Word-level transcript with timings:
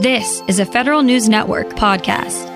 This 0.00 0.42
is 0.48 0.58
a 0.58 0.64
Federal 0.64 1.02
News 1.02 1.28
Network 1.28 1.68
podcast. 1.74 2.46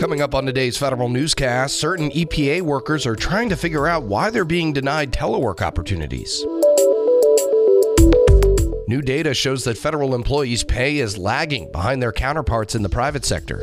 Coming 0.00 0.22
up 0.22 0.34
on 0.34 0.46
today's 0.46 0.78
Federal 0.78 1.10
Newscast, 1.10 1.76
certain 1.76 2.08
EPA 2.08 2.62
workers 2.62 3.04
are 3.04 3.14
trying 3.14 3.50
to 3.50 3.56
figure 3.56 3.86
out 3.86 4.04
why 4.04 4.30
they're 4.30 4.46
being 4.46 4.72
denied 4.72 5.12
telework 5.12 5.60
opportunities. 5.60 6.42
New 8.88 9.02
data 9.02 9.34
shows 9.34 9.64
that 9.64 9.76
federal 9.76 10.14
employees' 10.14 10.64
pay 10.64 11.00
is 11.00 11.18
lagging 11.18 11.70
behind 11.70 12.00
their 12.00 12.12
counterparts 12.12 12.74
in 12.74 12.82
the 12.82 12.88
private 12.88 13.26
sector. 13.26 13.60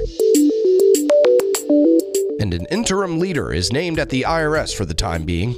And 2.39 2.53
an 2.53 2.67
interim 2.69 3.17
leader 3.17 3.51
is 3.51 3.73
named 3.73 3.97
at 3.97 4.09
the 4.09 4.25
IRS 4.27 4.75
for 4.75 4.85
the 4.85 4.93
time 4.93 5.25
being. 5.25 5.57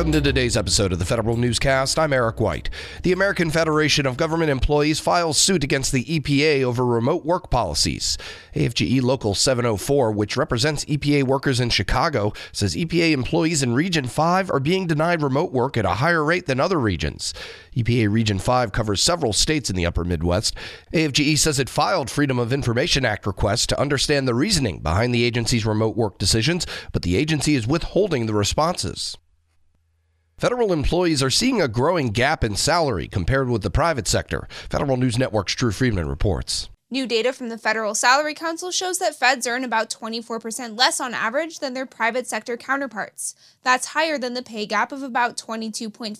Welcome 0.00 0.12
to 0.12 0.22
today's 0.22 0.56
episode 0.56 0.94
of 0.94 0.98
the 0.98 1.04
Federal 1.04 1.36
Newscast. 1.36 1.98
I'm 1.98 2.14
Eric 2.14 2.40
White. 2.40 2.70
The 3.02 3.12
American 3.12 3.50
Federation 3.50 4.06
of 4.06 4.16
Government 4.16 4.50
Employees 4.50 4.98
files 4.98 5.36
suit 5.36 5.62
against 5.62 5.92
the 5.92 6.06
EPA 6.06 6.62
over 6.62 6.86
remote 6.86 7.26
work 7.26 7.50
policies. 7.50 8.16
AFGE 8.54 9.02
Local 9.02 9.34
704, 9.34 10.10
which 10.12 10.38
represents 10.38 10.86
EPA 10.86 11.24
workers 11.24 11.60
in 11.60 11.68
Chicago, 11.68 12.32
says 12.50 12.74
EPA 12.74 13.12
employees 13.12 13.62
in 13.62 13.74
Region 13.74 14.06
5 14.06 14.50
are 14.50 14.58
being 14.58 14.86
denied 14.86 15.22
remote 15.22 15.52
work 15.52 15.76
at 15.76 15.84
a 15.84 15.96
higher 15.96 16.24
rate 16.24 16.46
than 16.46 16.60
other 16.60 16.80
regions. 16.80 17.34
EPA 17.76 18.10
Region 18.10 18.38
5 18.38 18.72
covers 18.72 19.02
several 19.02 19.34
states 19.34 19.68
in 19.68 19.76
the 19.76 19.84
upper 19.84 20.02
Midwest. 20.02 20.54
AFGE 20.94 21.36
says 21.36 21.58
it 21.58 21.68
filed 21.68 22.08
Freedom 22.08 22.38
of 22.38 22.54
Information 22.54 23.04
Act 23.04 23.26
requests 23.26 23.66
to 23.66 23.78
understand 23.78 24.26
the 24.26 24.34
reasoning 24.34 24.78
behind 24.78 25.14
the 25.14 25.24
agency's 25.24 25.66
remote 25.66 25.94
work 25.94 26.16
decisions, 26.16 26.66
but 26.90 27.02
the 27.02 27.16
agency 27.16 27.54
is 27.54 27.66
withholding 27.66 28.24
the 28.24 28.32
responses. 28.32 29.18
Federal 30.40 30.72
employees 30.72 31.22
are 31.22 31.28
seeing 31.28 31.60
a 31.60 31.68
growing 31.68 32.08
gap 32.08 32.42
in 32.42 32.56
salary 32.56 33.06
compared 33.06 33.50
with 33.50 33.60
the 33.60 33.68
private 33.68 34.08
sector. 34.08 34.48
Federal 34.70 34.96
News 34.96 35.18
Network's 35.18 35.54
Drew 35.54 35.70
Friedman 35.70 36.08
reports. 36.08 36.70
New 36.90 37.06
data 37.06 37.34
from 37.34 37.50
the 37.50 37.58
Federal 37.58 37.94
Salary 37.94 38.32
Council 38.32 38.70
shows 38.70 38.98
that 39.00 39.14
feds 39.14 39.46
earn 39.46 39.64
about 39.64 39.90
24% 39.90 40.78
less 40.78 40.98
on 40.98 41.12
average 41.12 41.58
than 41.58 41.74
their 41.74 41.84
private 41.84 42.26
sector 42.26 42.56
counterparts. 42.56 43.34
That's 43.62 43.88
higher 43.88 44.16
than 44.16 44.32
the 44.32 44.42
pay 44.42 44.64
gap 44.64 44.92
of 44.92 45.02
about 45.02 45.36
22.5% 45.36 46.16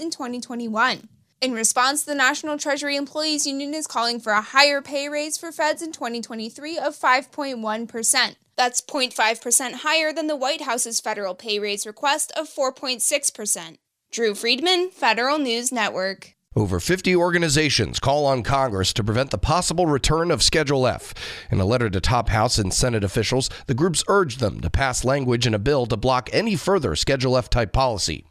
in 0.00 0.10
2021. 0.12 1.08
In 1.40 1.54
response, 1.54 2.02
the 2.02 2.14
National 2.14 2.58
Treasury 2.58 2.96
Employees 2.96 3.46
Union 3.46 3.72
is 3.72 3.86
calling 3.86 4.20
for 4.20 4.30
a 4.30 4.42
higher 4.42 4.82
pay 4.82 5.08
raise 5.08 5.38
for 5.38 5.50
feds 5.50 5.80
in 5.80 5.90
2023 5.90 6.76
of 6.76 6.94
5.1%. 6.94 8.36
That's 8.56 8.82
0.5% 8.82 9.72
higher 9.76 10.12
than 10.12 10.26
the 10.26 10.36
White 10.36 10.60
House's 10.60 11.00
federal 11.00 11.34
pay 11.34 11.58
raise 11.58 11.86
request 11.86 12.30
of 12.36 12.46
4.6%. 12.46 13.76
Drew 14.10 14.34
Friedman, 14.34 14.90
Federal 14.90 15.38
News 15.38 15.72
Network. 15.72 16.34
Over 16.54 16.78
50 16.78 17.16
organizations 17.16 18.00
call 18.00 18.26
on 18.26 18.42
Congress 18.42 18.92
to 18.92 19.04
prevent 19.04 19.30
the 19.30 19.38
possible 19.38 19.86
return 19.86 20.30
of 20.30 20.42
Schedule 20.42 20.86
F. 20.86 21.14
In 21.50 21.58
a 21.58 21.64
letter 21.64 21.88
to 21.88 22.00
top 22.02 22.28
House 22.28 22.58
and 22.58 22.74
Senate 22.74 23.04
officials, 23.04 23.48
the 23.66 23.72
groups 23.72 24.04
urged 24.08 24.40
them 24.40 24.60
to 24.60 24.68
pass 24.68 25.04
language 25.04 25.46
in 25.46 25.54
a 25.54 25.58
bill 25.58 25.86
to 25.86 25.96
block 25.96 26.28
any 26.34 26.54
further 26.54 26.94
Schedule 26.96 27.38
F 27.38 27.48
type 27.48 27.72
policy. 27.72 28.26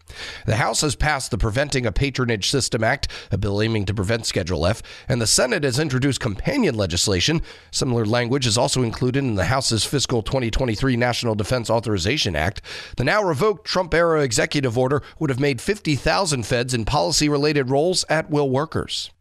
The 0.46 0.56
House 0.58 0.82
has 0.82 0.96
passed 0.96 1.32
the 1.32 1.38
Preventing 1.38 1.86
a 1.86 1.92
Patronage 1.92 2.50
System 2.50 2.84
Act, 2.84 3.08
a 3.32 3.38
bill 3.38 3.62
aiming 3.62 3.86
to 3.86 3.94
prevent 3.94 4.26
Schedule 4.26 4.66
F, 4.66 4.82
and 5.08 5.22
the 5.22 5.28
Senate 5.28 5.64
has 5.64 5.80
introduced 5.80 6.20
companion 6.20 6.76
legislation. 6.76 7.42
Similar 7.72 8.06
language 8.06 8.48
is 8.48 8.58
also 8.58 8.84
included 8.84 9.24
in 9.24 9.36
the 9.36 9.46
House's 9.46 9.86
fiscal 9.86 10.22
2023 10.22 10.96
National 10.96 11.36
Defense 11.36 11.70
Authorization 11.70 12.36
Act. 12.36 12.62
The 12.98 13.04
now 13.04 13.24
revoked 13.24 13.68
Trump 13.68 13.94
era 13.94 14.22
executive 14.22 14.78
order 14.78 15.02
would 15.20 15.30
have 15.30 15.40
made 15.40 15.62
50,000 15.62 16.44
feds 16.44 16.74
in 16.74 16.86
policy 16.86 17.30
related 17.30 17.70
roles 17.70 18.06
at 18.10 18.30
will 18.30 18.50
workers. 18.50 19.12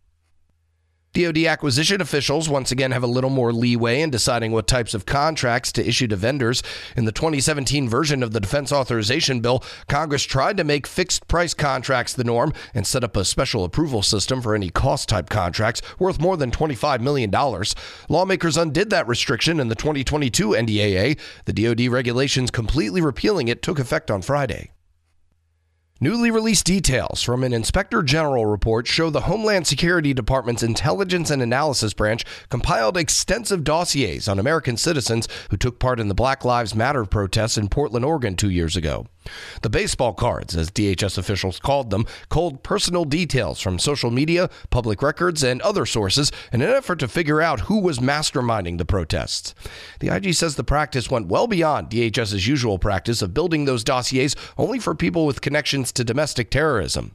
DoD 1.14 1.38
acquisition 1.46 2.00
officials 2.00 2.48
once 2.48 2.70
again 2.70 2.90
have 2.92 3.02
a 3.02 3.06
little 3.06 3.30
more 3.30 3.52
leeway 3.52 4.02
in 4.02 4.10
deciding 4.10 4.52
what 4.52 4.66
types 4.66 4.92
of 4.92 5.06
contracts 5.06 5.72
to 5.72 5.86
issue 5.86 6.06
to 6.06 6.16
vendors. 6.16 6.62
In 6.96 7.06
the 7.06 7.12
2017 7.12 7.88
version 7.88 8.22
of 8.22 8.32
the 8.32 8.40
Defense 8.40 8.72
Authorization 8.72 9.40
Bill, 9.40 9.64
Congress 9.88 10.22
tried 10.22 10.58
to 10.58 10.64
make 10.64 10.86
fixed 10.86 11.26
price 11.26 11.54
contracts 11.54 12.12
the 12.12 12.24
norm 12.24 12.52
and 12.74 12.86
set 12.86 13.02
up 13.04 13.16
a 13.16 13.24
special 13.24 13.64
approval 13.64 14.02
system 14.02 14.42
for 14.42 14.54
any 14.54 14.70
cost 14.70 15.08
type 15.08 15.30
contracts 15.30 15.80
worth 15.98 16.20
more 16.20 16.36
than 16.36 16.50
$25 16.50 17.00
million. 17.00 17.30
Lawmakers 18.08 18.56
undid 18.56 18.90
that 18.90 19.08
restriction 19.08 19.60
in 19.60 19.68
the 19.68 19.74
2022 19.74 20.50
NDAA. 20.50 21.18
The 21.46 21.52
DoD 21.52 21.88
regulations 21.90 22.50
completely 22.50 23.00
repealing 23.00 23.48
it 23.48 23.62
took 23.62 23.78
effect 23.78 24.10
on 24.10 24.22
Friday. 24.22 24.72
Newly 26.00 26.30
released 26.30 26.64
details 26.64 27.24
from 27.24 27.42
an 27.42 27.52
Inspector 27.52 28.00
General 28.04 28.46
report 28.46 28.86
show 28.86 29.10
the 29.10 29.22
Homeland 29.22 29.66
Security 29.66 30.14
Department's 30.14 30.62
Intelligence 30.62 31.28
and 31.28 31.42
Analysis 31.42 31.92
Branch 31.92 32.24
compiled 32.50 32.96
extensive 32.96 33.64
dossiers 33.64 34.28
on 34.28 34.38
American 34.38 34.76
citizens 34.76 35.26
who 35.50 35.56
took 35.56 35.80
part 35.80 35.98
in 35.98 36.06
the 36.06 36.14
Black 36.14 36.44
Lives 36.44 36.72
Matter 36.72 37.04
protests 37.04 37.58
in 37.58 37.68
Portland, 37.68 38.04
Oregon 38.04 38.36
two 38.36 38.48
years 38.48 38.76
ago. 38.76 39.08
The 39.62 39.70
baseball 39.70 40.14
cards, 40.14 40.56
as 40.56 40.70
DHS 40.70 41.18
officials 41.18 41.58
called 41.58 41.90
them, 41.90 42.06
culled 42.28 42.62
personal 42.62 43.04
details 43.04 43.60
from 43.60 43.78
social 43.78 44.10
media, 44.10 44.48
public 44.70 45.02
records, 45.02 45.42
and 45.42 45.60
other 45.62 45.86
sources 45.86 46.32
in 46.52 46.62
an 46.62 46.70
effort 46.70 46.98
to 47.00 47.08
figure 47.08 47.40
out 47.40 47.60
who 47.60 47.80
was 47.80 47.98
masterminding 47.98 48.78
the 48.78 48.84
protests. 48.84 49.54
The 50.00 50.14
IG 50.14 50.34
says 50.34 50.56
the 50.56 50.64
practice 50.64 51.10
went 51.10 51.26
well 51.26 51.46
beyond 51.46 51.90
DHS's 51.90 52.46
usual 52.46 52.78
practice 52.78 53.20
of 53.22 53.34
building 53.34 53.64
those 53.64 53.84
dossiers 53.84 54.34
only 54.56 54.78
for 54.78 54.94
people 54.94 55.26
with 55.26 55.40
connections 55.40 55.87
to 55.92 56.04
domestic 56.04 56.50
terrorism. 56.50 57.14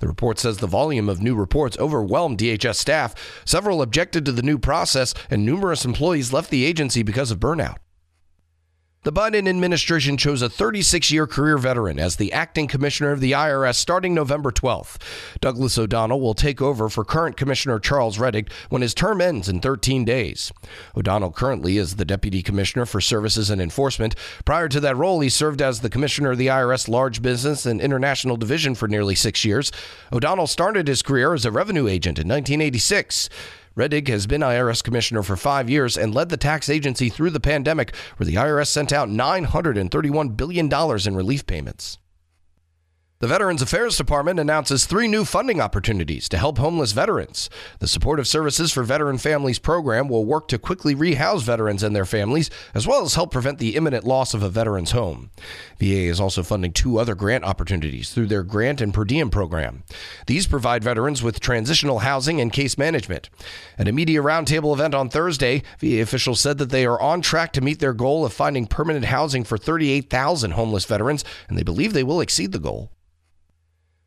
The 0.00 0.08
report 0.08 0.38
says 0.38 0.58
the 0.58 0.66
volume 0.66 1.08
of 1.08 1.22
new 1.22 1.34
reports 1.34 1.78
overwhelmed 1.78 2.38
DHS 2.38 2.76
staff. 2.76 3.14
Several 3.44 3.82
objected 3.82 4.24
to 4.24 4.32
the 4.32 4.42
new 4.42 4.58
process, 4.58 5.14
and 5.30 5.44
numerous 5.44 5.84
employees 5.84 6.32
left 6.32 6.50
the 6.50 6.64
agency 6.64 7.02
because 7.02 7.30
of 7.30 7.40
burnout. 7.40 7.76
The 9.04 9.12
Biden 9.12 9.46
administration 9.46 10.16
chose 10.16 10.40
a 10.40 10.48
36 10.48 11.10
year 11.10 11.26
career 11.26 11.58
veteran 11.58 11.98
as 11.98 12.16
the 12.16 12.32
acting 12.32 12.66
commissioner 12.66 13.12
of 13.12 13.20
the 13.20 13.32
IRS 13.32 13.74
starting 13.74 14.14
November 14.14 14.50
12th. 14.50 14.96
Douglas 15.42 15.76
O'Donnell 15.76 16.22
will 16.22 16.32
take 16.32 16.62
over 16.62 16.88
for 16.88 17.04
current 17.04 17.36
Commissioner 17.36 17.78
Charles 17.78 18.16
Rettig 18.16 18.50
when 18.70 18.80
his 18.80 18.94
term 18.94 19.20
ends 19.20 19.46
in 19.46 19.60
13 19.60 20.06
days. 20.06 20.54
O'Donnell 20.96 21.32
currently 21.32 21.76
is 21.76 21.96
the 21.96 22.06
Deputy 22.06 22.42
Commissioner 22.42 22.86
for 22.86 22.98
Services 22.98 23.50
and 23.50 23.60
Enforcement. 23.60 24.14
Prior 24.46 24.70
to 24.70 24.80
that 24.80 24.96
role, 24.96 25.20
he 25.20 25.28
served 25.28 25.60
as 25.60 25.80
the 25.80 25.90
Commissioner 25.90 26.30
of 26.30 26.38
the 26.38 26.46
IRS 26.46 26.88
Large 26.88 27.20
Business 27.20 27.66
and 27.66 27.82
International 27.82 28.38
Division 28.38 28.74
for 28.74 28.88
nearly 28.88 29.14
six 29.14 29.44
years. 29.44 29.70
O'Donnell 30.14 30.46
started 30.46 30.88
his 30.88 31.02
career 31.02 31.34
as 31.34 31.44
a 31.44 31.50
revenue 31.50 31.86
agent 31.88 32.18
in 32.18 32.26
1986. 32.26 33.28
Rettig 33.76 34.06
has 34.06 34.28
been 34.28 34.40
IRS 34.40 34.84
commissioner 34.84 35.24
for 35.24 35.36
five 35.36 35.68
years 35.68 35.98
and 35.98 36.14
led 36.14 36.28
the 36.28 36.36
tax 36.36 36.68
agency 36.68 37.08
through 37.08 37.30
the 37.30 37.40
pandemic, 37.40 37.92
where 38.16 38.24
the 38.26 38.36
IRS 38.36 38.68
sent 38.68 38.92
out 38.92 39.08
$931 39.08 40.36
billion 40.36 40.72
in 40.72 41.16
relief 41.16 41.44
payments. 41.44 41.98
The 43.24 43.28
Veterans 43.28 43.62
Affairs 43.62 43.96
Department 43.96 44.38
announces 44.38 44.84
three 44.84 45.08
new 45.08 45.24
funding 45.24 45.58
opportunities 45.58 46.28
to 46.28 46.36
help 46.36 46.58
homeless 46.58 46.92
veterans. 46.92 47.48
The 47.78 47.88
Supportive 47.88 48.28
Services 48.28 48.70
for 48.70 48.82
Veteran 48.82 49.16
Families 49.16 49.58
program 49.58 50.10
will 50.10 50.26
work 50.26 50.46
to 50.48 50.58
quickly 50.58 50.94
rehouse 50.94 51.42
veterans 51.42 51.82
and 51.82 51.96
their 51.96 52.04
families, 52.04 52.50
as 52.74 52.86
well 52.86 53.02
as 53.02 53.14
help 53.14 53.30
prevent 53.30 53.58
the 53.58 53.76
imminent 53.76 54.04
loss 54.04 54.34
of 54.34 54.42
a 54.42 54.50
veteran's 54.50 54.90
home. 54.90 55.30
VA 55.78 56.02
is 56.04 56.20
also 56.20 56.42
funding 56.42 56.70
two 56.70 56.98
other 56.98 57.14
grant 57.14 57.44
opportunities 57.44 58.10
through 58.10 58.26
their 58.26 58.42
grant 58.42 58.82
and 58.82 58.92
per 58.92 59.06
diem 59.06 59.30
program. 59.30 59.84
These 60.26 60.46
provide 60.46 60.84
veterans 60.84 61.22
with 61.22 61.40
transitional 61.40 62.00
housing 62.00 62.42
and 62.42 62.52
case 62.52 62.76
management. 62.76 63.30
At 63.78 63.88
a 63.88 63.92
media 63.92 64.20
roundtable 64.20 64.74
event 64.74 64.94
on 64.94 65.08
Thursday, 65.08 65.62
VA 65.78 66.02
officials 66.02 66.40
said 66.40 66.58
that 66.58 66.68
they 66.68 66.84
are 66.84 67.00
on 67.00 67.22
track 67.22 67.54
to 67.54 67.62
meet 67.62 67.78
their 67.78 67.94
goal 67.94 68.26
of 68.26 68.34
finding 68.34 68.66
permanent 68.66 69.06
housing 69.06 69.44
for 69.44 69.56
38,000 69.56 70.50
homeless 70.50 70.84
veterans, 70.84 71.24
and 71.48 71.56
they 71.56 71.62
believe 71.62 71.94
they 71.94 72.04
will 72.04 72.20
exceed 72.20 72.52
the 72.52 72.58
goal. 72.58 72.90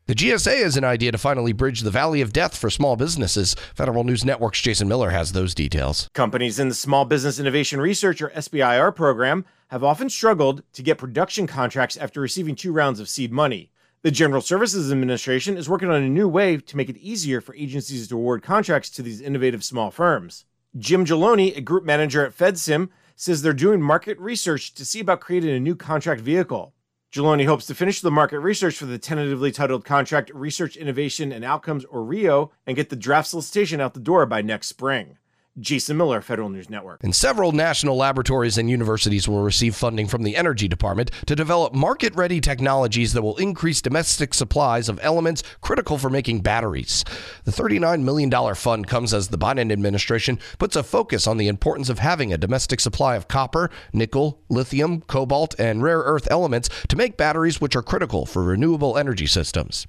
The 0.08 0.14
GSA 0.14 0.64
is 0.64 0.78
an 0.78 0.84
idea 0.84 1.12
to 1.12 1.18
finally 1.18 1.52
bridge 1.52 1.82
the 1.82 1.90
valley 1.90 2.22
of 2.22 2.32
death 2.32 2.56
for 2.56 2.70
small 2.70 2.96
businesses. 2.96 3.54
Federal 3.74 4.04
News 4.04 4.24
Network's 4.24 4.62
Jason 4.62 4.88
Miller 4.88 5.10
has 5.10 5.32
those 5.32 5.54
details. 5.54 6.08
Companies 6.14 6.58
in 6.58 6.70
the 6.70 6.74
Small 6.74 7.04
Business 7.04 7.38
Innovation 7.38 7.78
Research 7.78 8.22
or 8.22 8.30
SBIR 8.30 8.96
program 8.96 9.44
have 9.66 9.84
often 9.84 10.08
struggled 10.08 10.62
to 10.72 10.82
get 10.82 10.96
production 10.96 11.46
contracts 11.46 11.98
after 11.98 12.22
receiving 12.22 12.54
two 12.54 12.72
rounds 12.72 13.00
of 13.00 13.08
seed 13.10 13.32
money. 13.32 13.70
The 14.00 14.10
General 14.10 14.40
Services 14.40 14.90
Administration 14.90 15.58
is 15.58 15.68
working 15.68 15.90
on 15.90 16.02
a 16.02 16.08
new 16.08 16.26
way 16.26 16.56
to 16.56 16.76
make 16.78 16.88
it 16.88 16.96
easier 16.96 17.42
for 17.42 17.54
agencies 17.54 18.08
to 18.08 18.16
award 18.16 18.42
contracts 18.42 18.88
to 18.88 19.02
these 19.02 19.20
innovative 19.20 19.62
small 19.62 19.90
firms. 19.90 20.46
Jim 20.78 21.04
Ghiloni, 21.04 21.54
a 21.54 21.60
group 21.60 21.84
manager 21.84 22.24
at 22.24 22.34
FedSim, 22.34 22.88
says 23.14 23.42
they're 23.42 23.52
doing 23.52 23.82
market 23.82 24.18
research 24.18 24.72
to 24.72 24.86
see 24.86 25.00
about 25.00 25.20
creating 25.20 25.50
a 25.50 25.60
new 25.60 25.76
contract 25.76 26.22
vehicle. 26.22 26.72
Ghiloni 27.10 27.46
hopes 27.46 27.64
to 27.66 27.74
finish 27.74 28.02
the 28.02 28.10
market 28.10 28.38
research 28.40 28.76
for 28.76 28.84
the 28.84 28.98
tentatively 28.98 29.50
titled 29.50 29.82
contract 29.82 30.30
Research 30.34 30.76
Innovation 30.76 31.32
and 31.32 31.42
Outcomes, 31.42 31.86
or 31.86 32.04
RIO, 32.04 32.52
and 32.66 32.76
get 32.76 32.90
the 32.90 32.96
draft 32.96 33.28
solicitation 33.28 33.80
out 33.80 33.94
the 33.94 34.00
door 34.00 34.26
by 34.26 34.42
next 34.42 34.66
spring. 34.66 35.16
Jason 35.60 35.96
Miller, 35.96 36.20
Federal 36.20 36.48
News 36.48 36.70
Network. 36.70 37.02
And 37.02 37.14
several 37.14 37.52
national 37.52 37.96
laboratories 37.96 38.58
and 38.58 38.70
universities 38.70 39.28
will 39.28 39.42
receive 39.42 39.74
funding 39.74 40.06
from 40.06 40.22
the 40.22 40.36
Energy 40.36 40.68
Department 40.68 41.10
to 41.26 41.34
develop 41.34 41.74
market 41.74 42.14
ready 42.14 42.40
technologies 42.40 43.12
that 43.12 43.22
will 43.22 43.36
increase 43.36 43.82
domestic 43.82 44.34
supplies 44.34 44.88
of 44.88 45.00
elements 45.02 45.42
critical 45.60 45.98
for 45.98 46.10
making 46.10 46.40
batteries. 46.40 47.04
The 47.44 47.50
$39 47.50 48.02
million 48.02 48.54
fund 48.54 48.86
comes 48.86 49.12
as 49.12 49.28
the 49.28 49.38
Biden 49.38 49.72
administration 49.72 50.38
puts 50.58 50.76
a 50.76 50.82
focus 50.82 51.26
on 51.26 51.36
the 51.36 51.48
importance 51.48 51.88
of 51.88 51.98
having 51.98 52.32
a 52.32 52.38
domestic 52.38 52.80
supply 52.80 53.16
of 53.16 53.28
copper, 53.28 53.70
nickel, 53.92 54.40
lithium, 54.48 55.02
cobalt, 55.02 55.58
and 55.58 55.82
rare 55.82 56.00
earth 56.00 56.28
elements 56.30 56.68
to 56.88 56.96
make 56.96 57.16
batteries 57.16 57.60
which 57.60 57.74
are 57.74 57.82
critical 57.82 58.26
for 58.26 58.42
renewable 58.42 58.96
energy 58.96 59.26
systems. 59.26 59.86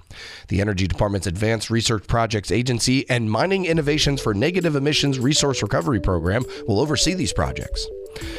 The 0.48 0.62
Energy 0.62 0.88
Department's 0.88 1.27
Advanced 1.27 1.69
Research 1.69 2.07
Projects 2.07 2.51
Agency 2.51 3.10
and 3.10 3.30
Mining 3.30 3.65
Innovations 3.65 4.22
for 4.22 4.33
Negative 4.33 4.75
Emissions 4.75 5.19
Resource 5.19 5.59
Recovery 5.62 6.00
Program 6.00 6.46
will 6.68 6.80
oversee 6.80 7.14
these 7.14 7.34
projects. 7.34 7.88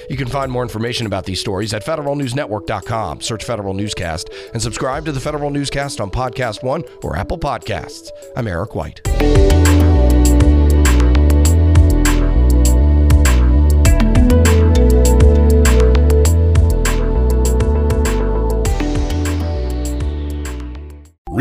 You 0.09 0.17
can 0.17 0.29
find 0.29 0.51
more 0.51 0.63
information 0.63 1.07
about 1.07 1.25
these 1.25 1.41
stories 1.41 1.73
at 1.73 1.85
federalnewsnetwork.com. 1.85 3.21
Search 3.21 3.45
Federal 3.45 3.75
Newscast 3.75 4.31
and 4.53 4.61
subscribe 4.61 5.05
to 5.05 5.13
the 5.13 5.21
Federal 5.21 5.51
Newscast 5.51 6.01
on 6.01 6.11
Podcast 6.11 6.63
One 6.63 6.85
or 7.03 7.17
Apple 7.17 7.39
Podcasts. 7.39 8.11
I'm 8.37 8.49
Eric 8.49 8.75
White. 8.75 9.01